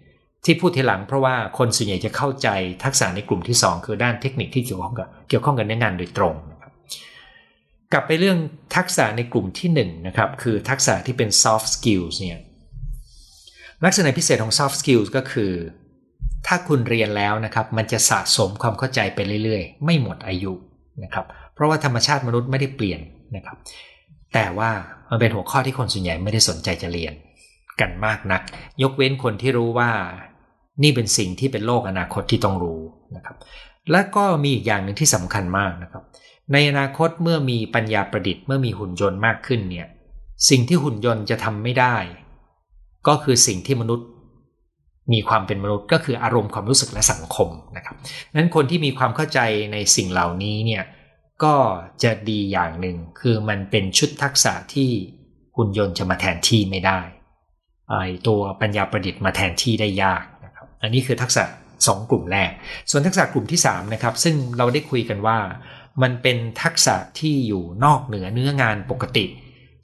[0.46, 2.48] ที่พูดทีหลังเพราะว่าคนส่วนใหญ่จะเข้าใจ
[2.84, 6.72] ทักษะในกลุ่มที่ 2 คือด้านเทคนิคที่เกี่ยวข้องกับเกี่ยวข้องกับเนื้องานโดยตรงนะครับ
[7.94, 8.38] กลับไปเรื่อง
[8.76, 12.40] ทักษะในกลุ่มที่1นนะครับคือทักษะที่เป็น soft skills เนี่ย
[13.86, 15.52] ลักษณะพิเศษของ soft skills ก็คือ
[16.48, 20.54] ถ้าคุณเรียนแล้วนะครับมันจะสะสมความเข้าใจไปเรื่อยๆ ไม่หมดอายุ
[21.04, 23.00] นะครับเพราะว่าธรรมชาติมนุษย์ไม่ได้เปลี่ยน
[23.36, 23.58] นะครับ
[24.34, 24.72] แต่ว่า
[25.10, 27.14] มันเป็นหัวข้อที่คนส่วนใหญ่ไม่ได้สนใจจะเรียน
[27.82, 28.42] กันมากนัก
[28.82, 29.90] ยกเว้นคนที่รู้ว่า
[30.84, 32.82] นี่เป็นสิ่งที่เป็นโลกอนาคตที่ต้องรู้
[33.16, 33.38] นะครับ
[33.92, 36.04] และก็มีอีกอย่างหนึ่งที่สำคัญมากนะครับ
[36.54, 39.88] ในอนาคตเมื่อมีปัญญาประดิษฐ์เมื่อมีหุ่นยนต์มากขึ้นเนี่ย
[40.50, 41.96] สิ่งที่หุ่นยนต์จะทำไม่ได้
[43.08, 44.08] ก็คือสิ่งที่มนุษย์
[45.14, 47.96] มีความเป็นมนุษย์ก็คืออารมณ์ความรู้สึกและสังคมนะครับ
[48.36, 49.40] นั้นคนที่มีความเข้าใจ
[49.74, 50.84] ในสิ่งเหล่านี้เนี่ย
[51.44, 51.56] ก็
[52.04, 54.90] จะดีอย่างหนึ่งคือมันเป็นชุดทักษะที่
[55.58, 57.00] หุ่นยนต์จะมาแทนที่ไม่ได้
[57.90, 57.96] ไอ
[58.28, 60.24] ตัวปัญญาประดิษฐ์มาแทนที่ได้ยาก
[60.86, 61.44] อันนี้คือทักษะ
[61.78, 62.52] 2 กลุ่มแรก
[62.92, 65.38] ส่วนทักษะกลุ่มที่3นะครับซึ่งเราได้คุยกันว่า
[66.02, 69.26] มันเป็นทักษะที่อยู่นอกเหนือเนื้องานปกติ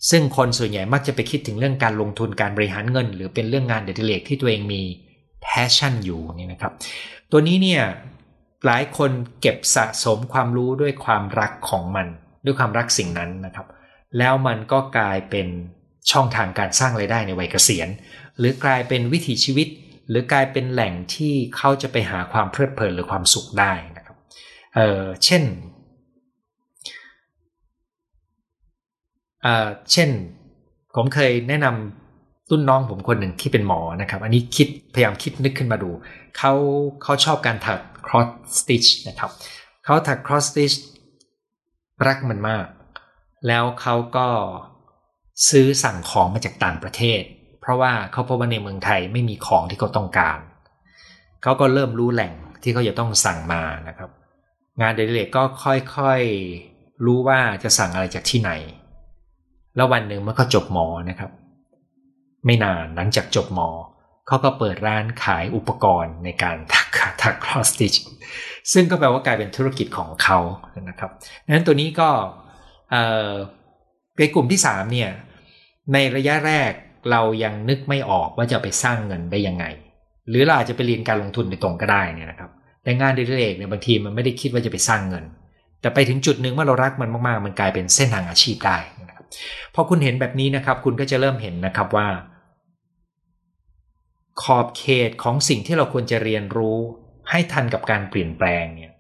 [0.10, 4.82] ซึ่งคนส่วนใหญ่มักจะไปคิดถึงเรื่องการลงทุนการบริหารเงิน หรือเป็นเรื่องงานเดลิเลกที่ตัวเองมี
[5.46, 6.74] passion อยู่นี่นะครับ
[7.32, 7.84] ตัวนี้เนี่ย
[8.66, 9.12] หลายคน
[9.42, 12.08] เก็บสะสมความรู้ด้วยความรักของมัน
[12.46, 13.68] ด้วยความรักสิ่งนั้นนะครับ
[14.18, 15.48] แล้วมันก็กลายเป็น
[16.12, 17.90] ช่องทางการสร้างไรายได้ในวัยเกษียณ
[18.38, 19.68] หรือกลายเป็นวิถีชีวิต
[20.12, 24.18] หรือกลายเป็นแหล่งที่เขาจะไปหาความเพลิดเพลินหรือความสุขได้นะครับ
[24.76, 25.44] เเช่น
[29.92, 30.10] เช่น
[30.96, 35.90] ผมเคยแนะนำรุ่นน้องผมคนหนึ่งที่เป็นหมอนะครับ อันนี้คิดพยายามคิดนึกขึ้นมาดู
[36.38, 36.54] เขา
[37.04, 39.32] เขาชอบการถัก cross stitch นะครับ
[39.86, 40.78] เขาถัก cross stitch
[42.08, 42.66] รักมันมาก
[43.48, 44.28] แล้วเขาก็
[45.50, 47.22] ซื้อสั่งของมาจากต่างประเทศ
[47.62, 50.40] เพราะว่าเขาพบว่าในเมืองไทยไม่มีของที่เขาต้องการ
[51.44, 54.10] เขาก็เริ่มรู้แหล่งที่เขาจะต้องสั่งมานะครับ
[54.82, 58.52] งานเดลิเรกก็ค่อยๆรู้ว่าจะสั่งอะไรจากที่ไหน
[59.76, 61.32] แล้ววันหนึ่งมันก็จบหมอนะครับ
[62.46, 63.70] ไม่นานหลังจากจบหมอ
[64.28, 66.88] เขาก็เปิดร้านขายอุปกรณ์ในการถัก
[67.22, 67.94] ถักครอสติช
[68.74, 70.40] ซึ่งก็แปลว่ากลายเป็นธุรกิจของเขา
[70.90, 71.12] นะครับ
[71.48, 72.10] นั้นตัวนี้ก็
[74.20, 75.12] ในกลุ่มที่3เนี่ย
[75.94, 76.72] ในระยะแรก
[77.12, 79.66] เรายังนึกไม่ออกว่าจะไปสร้างเงินได้ยังไง
[80.30, 82.52] หรือเราอาจจะไปเรียนการลงทุนในตรงก็ได้เนี่ยนะครับ
[82.84, 85.26] แต่งานเดิเรกเนี่ยบางทีมันไม่ได้คิดว่าจะไปสร้างเงิน
[85.82, 89.24] แต่ไปถึงจุดหนึ่งเมื่อเรารักมันมากๆ มันกลายเป็นเส้นทางอาชีพได้นะครับ
[89.74, 92.08] พอคุณเห็นแบบนี้นะครับ คุณก็จะเริ่มเห็นนะครับว่า
[94.44, 96.78] ขอบเขตของสิ่งที่เราควรจะเรียนรู้
[97.30, 98.92] ให้ทันกับการเปลี่ยนแปลงเนี่ย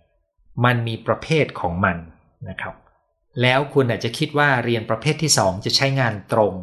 [0.65, 1.97] มันมีประเภทของมัน
[2.49, 2.75] นะครับ
[3.41, 6.53] แล้วคุณอาจจะคิดว่าเรียนประเภทที่ 2 จะใช้งานตรง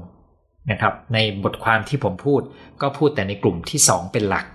[0.70, 2.42] นะครับ ในบทความที่ผมพูด
[2.82, 4.46] ก็พูดแต่ในกลุ่มที่ 2 เป็นหลัก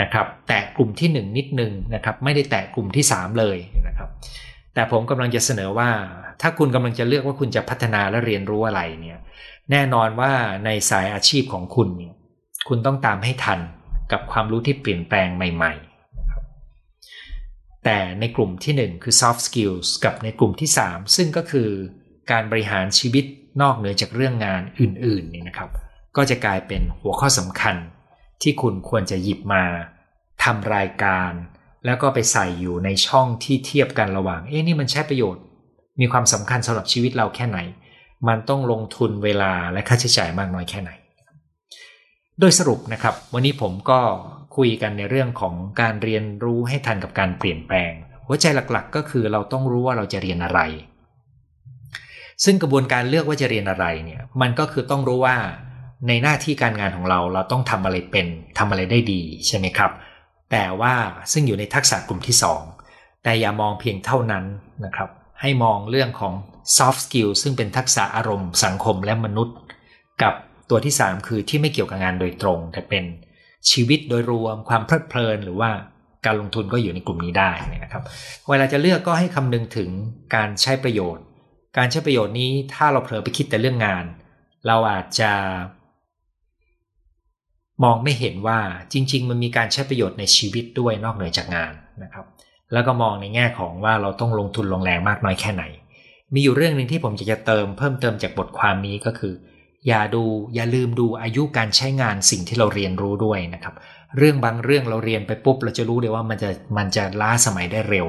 [0.00, 4.08] นะครับ แต่กลุ่มที่ 1 นิดนึงนะครับ ไม่ได้แตะกลุ่มที่ 3 เลยนะครับ
[4.74, 5.90] แต่ผมกำลังจะเสนอว่า
[6.40, 9.20] ถ้าคุณกำลังจะเลือกว่าคุณจะพัฒนาและเรียนรู้อะไรเนี่ย
[9.70, 10.32] แน่นอนว่า
[10.64, 12.14] ในสายอาชีพของคุณเนี่ย
[12.68, 13.60] คุณต้องตามให้ทัน
[14.12, 15.84] กับความรู้ที่เปลี่ยนแปลงใหม่ๆ
[17.84, 21.68] แต่ในกลุ่มที่ 1 คือ soft skills กับในกลุ่มที่ 3 ซึ่งก็คือ
[22.30, 23.24] การบริหารชีวิต
[23.60, 25.70] นอกเหนือจากเรื่องงานอื่นๆนี่นะครับ
[26.16, 27.76] ก็จะกลายเป็นหัวข้อสำคัญ
[28.42, 29.64] ที่คุณควรจะหยิบมา
[30.44, 31.32] ทำรายการ
[31.86, 35.42] แล้วก็ไปใส่อยู่ในช่องที่เทียบกันระหว่าง เอ๊ะนี่มันใช้ประโยชน์
[36.00, 37.58] มีความสำคัญสำหรับชีวิตเราแค่ไหน
[38.28, 40.90] มันต้องลงทุนเวลาและค่าใช้จ่ายมากน้อยแค่ไหน
[42.40, 44.00] โดยสรุปนะครับ วันนี้ผมก็
[44.56, 47.92] คุยกันในเรื่องของการเรียนรู้ให้ทันกับการเปลี่ยนแปลง
[48.26, 50.60] หัวใจหลักๆ ก็คือเราต้องรู้ว่าเราจะเรียนอะไร
[52.44, 55.36] ซึ่งกระบวนการเลือกว่าจะเรียนอะไรเนี่ยมันก็คือต้องรู้ว่า
[56.08, 58.26] ในหน้าที่การงานของเราเราต้องทำอะไรเป็น
[58.58, 59.92] ทำอะไรได้ดีใช่ไหมครับ
[60.50, 60.94] แต่ว่า
[61.32, 62.36] ซึ่งอยู่ในทักษะกลุ่มที่
[63.24, 64.44] แต่อย่ามองเพียงเท่านั้น
[64.84, 66.34] นะครับ ให้มองเรื่องของ
[66.76, 69.56] soft skill ซึ่งเป็นทักษะอารมณ์สังคมและมนุษย์
[70.22, 70.34] กับ
[70.70, 73.04] ตัวที่ 3 คือที่ไม่เกี่ยวกับงานโดยตรง แต่เป็น
[73.70, 75.70] ชีวิตโดยรวมความเพลิดเพลิน หรือว่า
[76.26, 77.50] การลงทุนก็อยู่ในกลุ่มนี้ได้
[77.84, 78.02] นะครับ
[78.48, 79.90] เวลาจะเลือกก็ให้คำนึงถึง
[80.34, 81.24] การใช้ประโยชน์
[81.76, 84.04] การใช้ประโยชน์นี้ถ้าเราเผลอไปคิดแต่เรื่องงาน
[84.66, 85.32] เราอาจจะ
[87.84, 88.58] มองไม่เห็นว่า
[88.92, 92.24] จริง ๆ มันมีการใช้ประโยชน์ในชีวิตด้วยนอกเหนือจากงานนะครับ
[92.72, 95.64] แล้วก็มองในแง่ของว่าเราต้องลงทุนลงแรงมากน้อยแค่ไหน
[96.34, 99.34] มีอยู่เรื่องหนึ่งที่ผมอยากจะเติมเพิ่มเติมจากบทความนี้ก็คือ
[99.88, 103.74] อย่าดูอย่าลืมดูอายุการใช้งานสิ่งที่เราเรียนรู้ด้วยนะครับ
[104.16, 108.08] เรื่องบางเรื่องเราเรียนไปปุ๊บเราจะรู้เลยว่ามันจะมันจะล้าสมัยได้เร็ว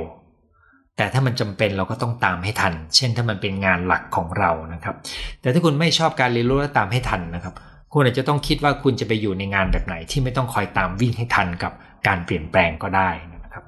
[1.00, 4.96] แต่ถ้ามันจำเป็นเราก็ต้องตามให้ทัน เช่นถ้ามันเป็นงานหลักของเรานะครับ
[5.42, 7.54] แต่ถ้าคุณไม่ชอบการเรียนรู้และตามให้ทันนะครับ
[7.94, 11.74] คุณอาจจะต้องคิดว่าคุณจะไปอยู่ในงานแบบไหนที่ไม่ต้องคอยตามวิ่งให้ทันกับ
[12.08, 13.10] การเปลี่ยนแปลงก็ได้
[13.44, 13.64] นะครับ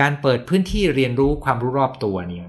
[0.00, 2.46] การเปิดพื้นที่เรียนรู้ความรู้รอบตัวเนี่ย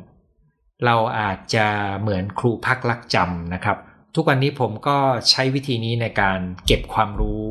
[0.86, 1.68] เราอาจจะ
[2.02, 3.78] เหมือนครูพักลักจำนะครับ
[4.16, 4.98] ทุกวันนี้ผมก็
[5.30, 7.42] ใช้วิธีนี้ในการเก็บความรู้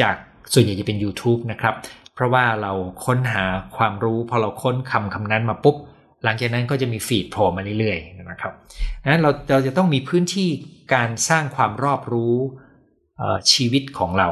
[0.00, 0.14] จาก
[0.52, 1.74] ส่วนใหญ่จะเป็น YouTube นะครับ
[2.14, 2.72] เพราะว่าเรา
[3.04, 3.44] ค้นหา
[3.76, 5.76] ความรู้พอเราค้นคำคำนั้นมาปุ๊บ
[6.24, 8.52] หลังจากนั้นก็จะมีฟีดโผล่มาเรื่อยๆนะครับ
[9.04, 10.48] นั้นเราเราจะต้องมีพื้นที่
[10.94, 12.36] การสร้างความรอบรู้
[13.52, 14.28] ชีวิตของเรา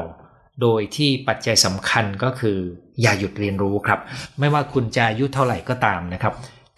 [0.63, 2.59] โดยที่ปัจจัยสำคัญก็คือ
[3.03, 4.01] อย่าหยุดเรียนรู้ครับ
[4.39, 6.35] ไม่ว่าคุณจะอายุเท่าไหร่ก็ตามนะครับ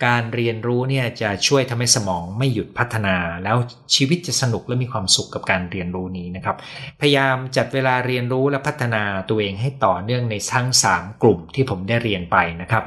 [0.07, 3.57] การเรียนรู้เนี่ยจะช่วยทำให้สมองไม่หยุดพัฒนา แล้ว
[3.94, 6.57] ชีวิตจะสนุกและมีความสุขกับการเรียนรู้นี้นะครับ
[7.01, 12.85] พยายามจัดเวลาเรียนรู้และพัฒนาตัวเองให้ต่อเนื่องในทั้ง 3 กลุ่มที่ผมได้เรียนไปนะครับ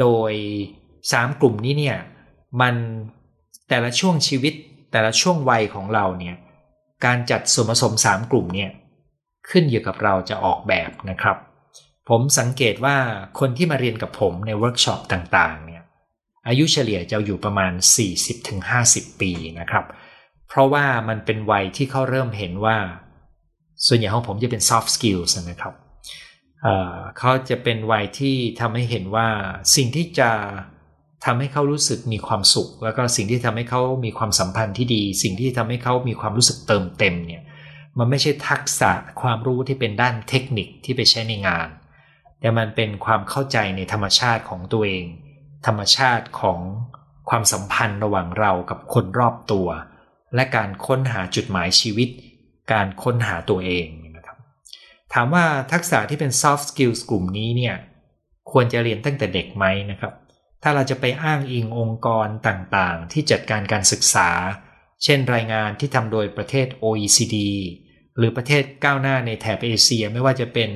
[0.00, 0.32] โดย
[1.12, 1.98] 3กลุ่มนี้เนี่ย
[2.60, 2.74] มัน
[3.68, 4.54] แต่ละช่วงชีวิต
[4.92, 6.36] แต่ละช่วงวัยของเราเนี่ย
[7.04, 8.70] การจัดส่วนผสม3กลุ่มเนี่ย
[9.50, 11.36] ขึ้นอยู่กับเราจะออกแบบนะครับ
[12.08, 12.96] ผมสังเกตว่า
[13.38, 15.82] คนที่มาเรียนกับผมในเวิร์กช็อปต่างๆเนี่ย
[16.48, 17.72] อายุเฉลี่ยจะอยู่ประมาณ
[18.46, 19.84] 40-50 ปีนะครับ
[20.48, 22.76] เพราะว่ามันเป็นวัยที่เขาเริ่มเห็นว่า
[23.86, 25.74] ส่วนใหญ่ของผมจะเป็น soft skills นะครับ
[26.62, 29.28] เเขาจะเป็นวัยที่ทำให้เห็นว่า
[29.76, 30.30] สิ่งที่จะ
[31.24, 37.42] ทำให้เขารู้สึกมีความสุข แล้วก็สิ่งที่ทำให้เขามีความสัมพันธ์ที่ดี สิ่งที่ทำให้เขามีความรู้สึกเติมเต็มเนี่ย
[37.98, 41.68] มันไม่ใช่ทักษะความรู้ที่เป็นด้านเทคนิคที่ไปใช้ในงาน
[42.40, 45.06] แต่มันเป็นความเข้าใจในธรรมชาติของตัวเอง
[45.66, 46.58] ธรรมชาติของ
[47.30, 49.68] ความสัมพันธ์ระหว่างเรากับคนรอบตัว
[50.34, 52.08] และการค้นหาจุดหมายชีวิต
[52.72, 54.36] การค้นหาตัวเองนะครับ
[55.14, 57.74] ถามว่าทักษะที่เป็น soft skills กลุ่มนี้เนี่ย
[58.50, 60.12] ควรจะเรียนตั้งแต่เด็กไหมนะครับ
[60.66, 64.30] ถ้าเราจะไปอ้างอิงองค์กรต่างๆ ที่จัดการการศึกษา
[65.04, 67.36] เช่นรายงานที่ทำโดยประเทศ OECD
[68.16, 70.70] หรือประเทศก้าวหน้าในแถบเอเชียไม่ว่าจะเป็น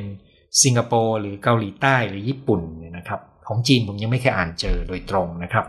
[0.62, 5.66] สิงคโปร์หรือเกาหลีใต้หรือญี่ปุ่นเนี่ยนะครับของจีนผมยังไม่เคยอ่านเจอโดยตรงนะครับ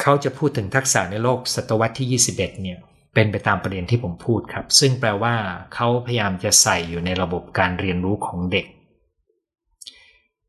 [0.00, 2.78] เขาจะพูดถึงทักษะในโลกศตวรรษที่ 21 เนี่ย
[3.14, 5.34] เป็นไปตามประเด็นที่ผมพูดครับ ซึ่งแปลว่า
[5.74, 8.66] เขาพยายามจะใส่อยู่ในระบบการเรียนรู้ของเด็ก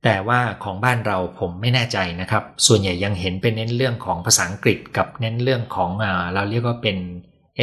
[0.05, 6.97] แต่ว่าของบ้านเราผมไม่แน่ใจนะครับ ส่วนใหญ่ยังเห็นเป็นเน้นเรื่องของภาษาอังกฤษกับเน้นเรื่องของอเราเรียกว่าเป็น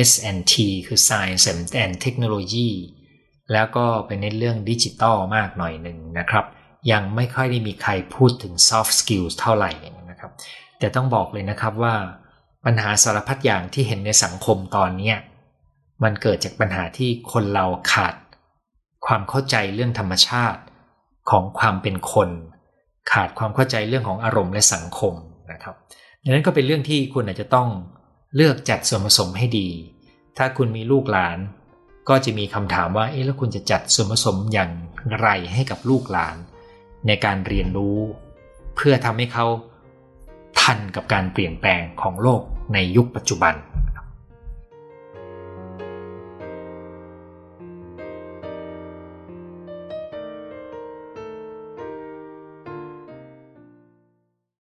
[0.09, 0.55] S&T
[0.87, 1.45] คือ Science
[1.83, 2.71] and Technology
[3.53, 6.45] แล้วก็เป็นเน้นเรื่องดิจิตอลมากหน่อยหนึ่งนะครับ
[6.93, 9.71] ยังไม่ค่อยได้มีใครพูดถึง soft skills เท่าไหร่
[10.11, 10.31] นะครับ
[10.79, 11.95] แต่ต้องบอกเลยนะครับว่า
[12.65, 15.13] ปัญหาสารพัดอย่างที่เห็นในสังคมตอนนี้
[16.03, 18.15] มันเกิดจากปัญหาที่คนเราขาด
[19.07, 20.61] ความเข้าใจเรื่องธรรมชาติ
[21.31, 22.29] ของความเป็นคน
[23.13, 25.15] ขาดความเข้าใจเรื่องของอารมณ์และสังคม
[25.53, 25.75] นะครับ
[26.23, 27.69] ดังนั้นก็เป็นเรื่องที่คุณอาจจะต้อง
[28.37, 29.69] เลือกจัดส่วนผสมให้ดี
[30.39, 31.39] ถ้าคุณมีลูกหลาน
[32.09, 34.71] ก็จะมีคำถามว่าเอ๊ะแล้วคุณจะจัดส่วนผสมอย่าง
[35.21, 36.37] ไรให้กับลูกหลาน
[37.07, 37.99] ในการเรียนรู้
[38.77, 39.47] เพื่อทำให้เขา
[40.61, 42.43] ทันกับการเปลี่ยนแปลงของโลก
[42.75, 43.55] ในยุคปัจจุบัน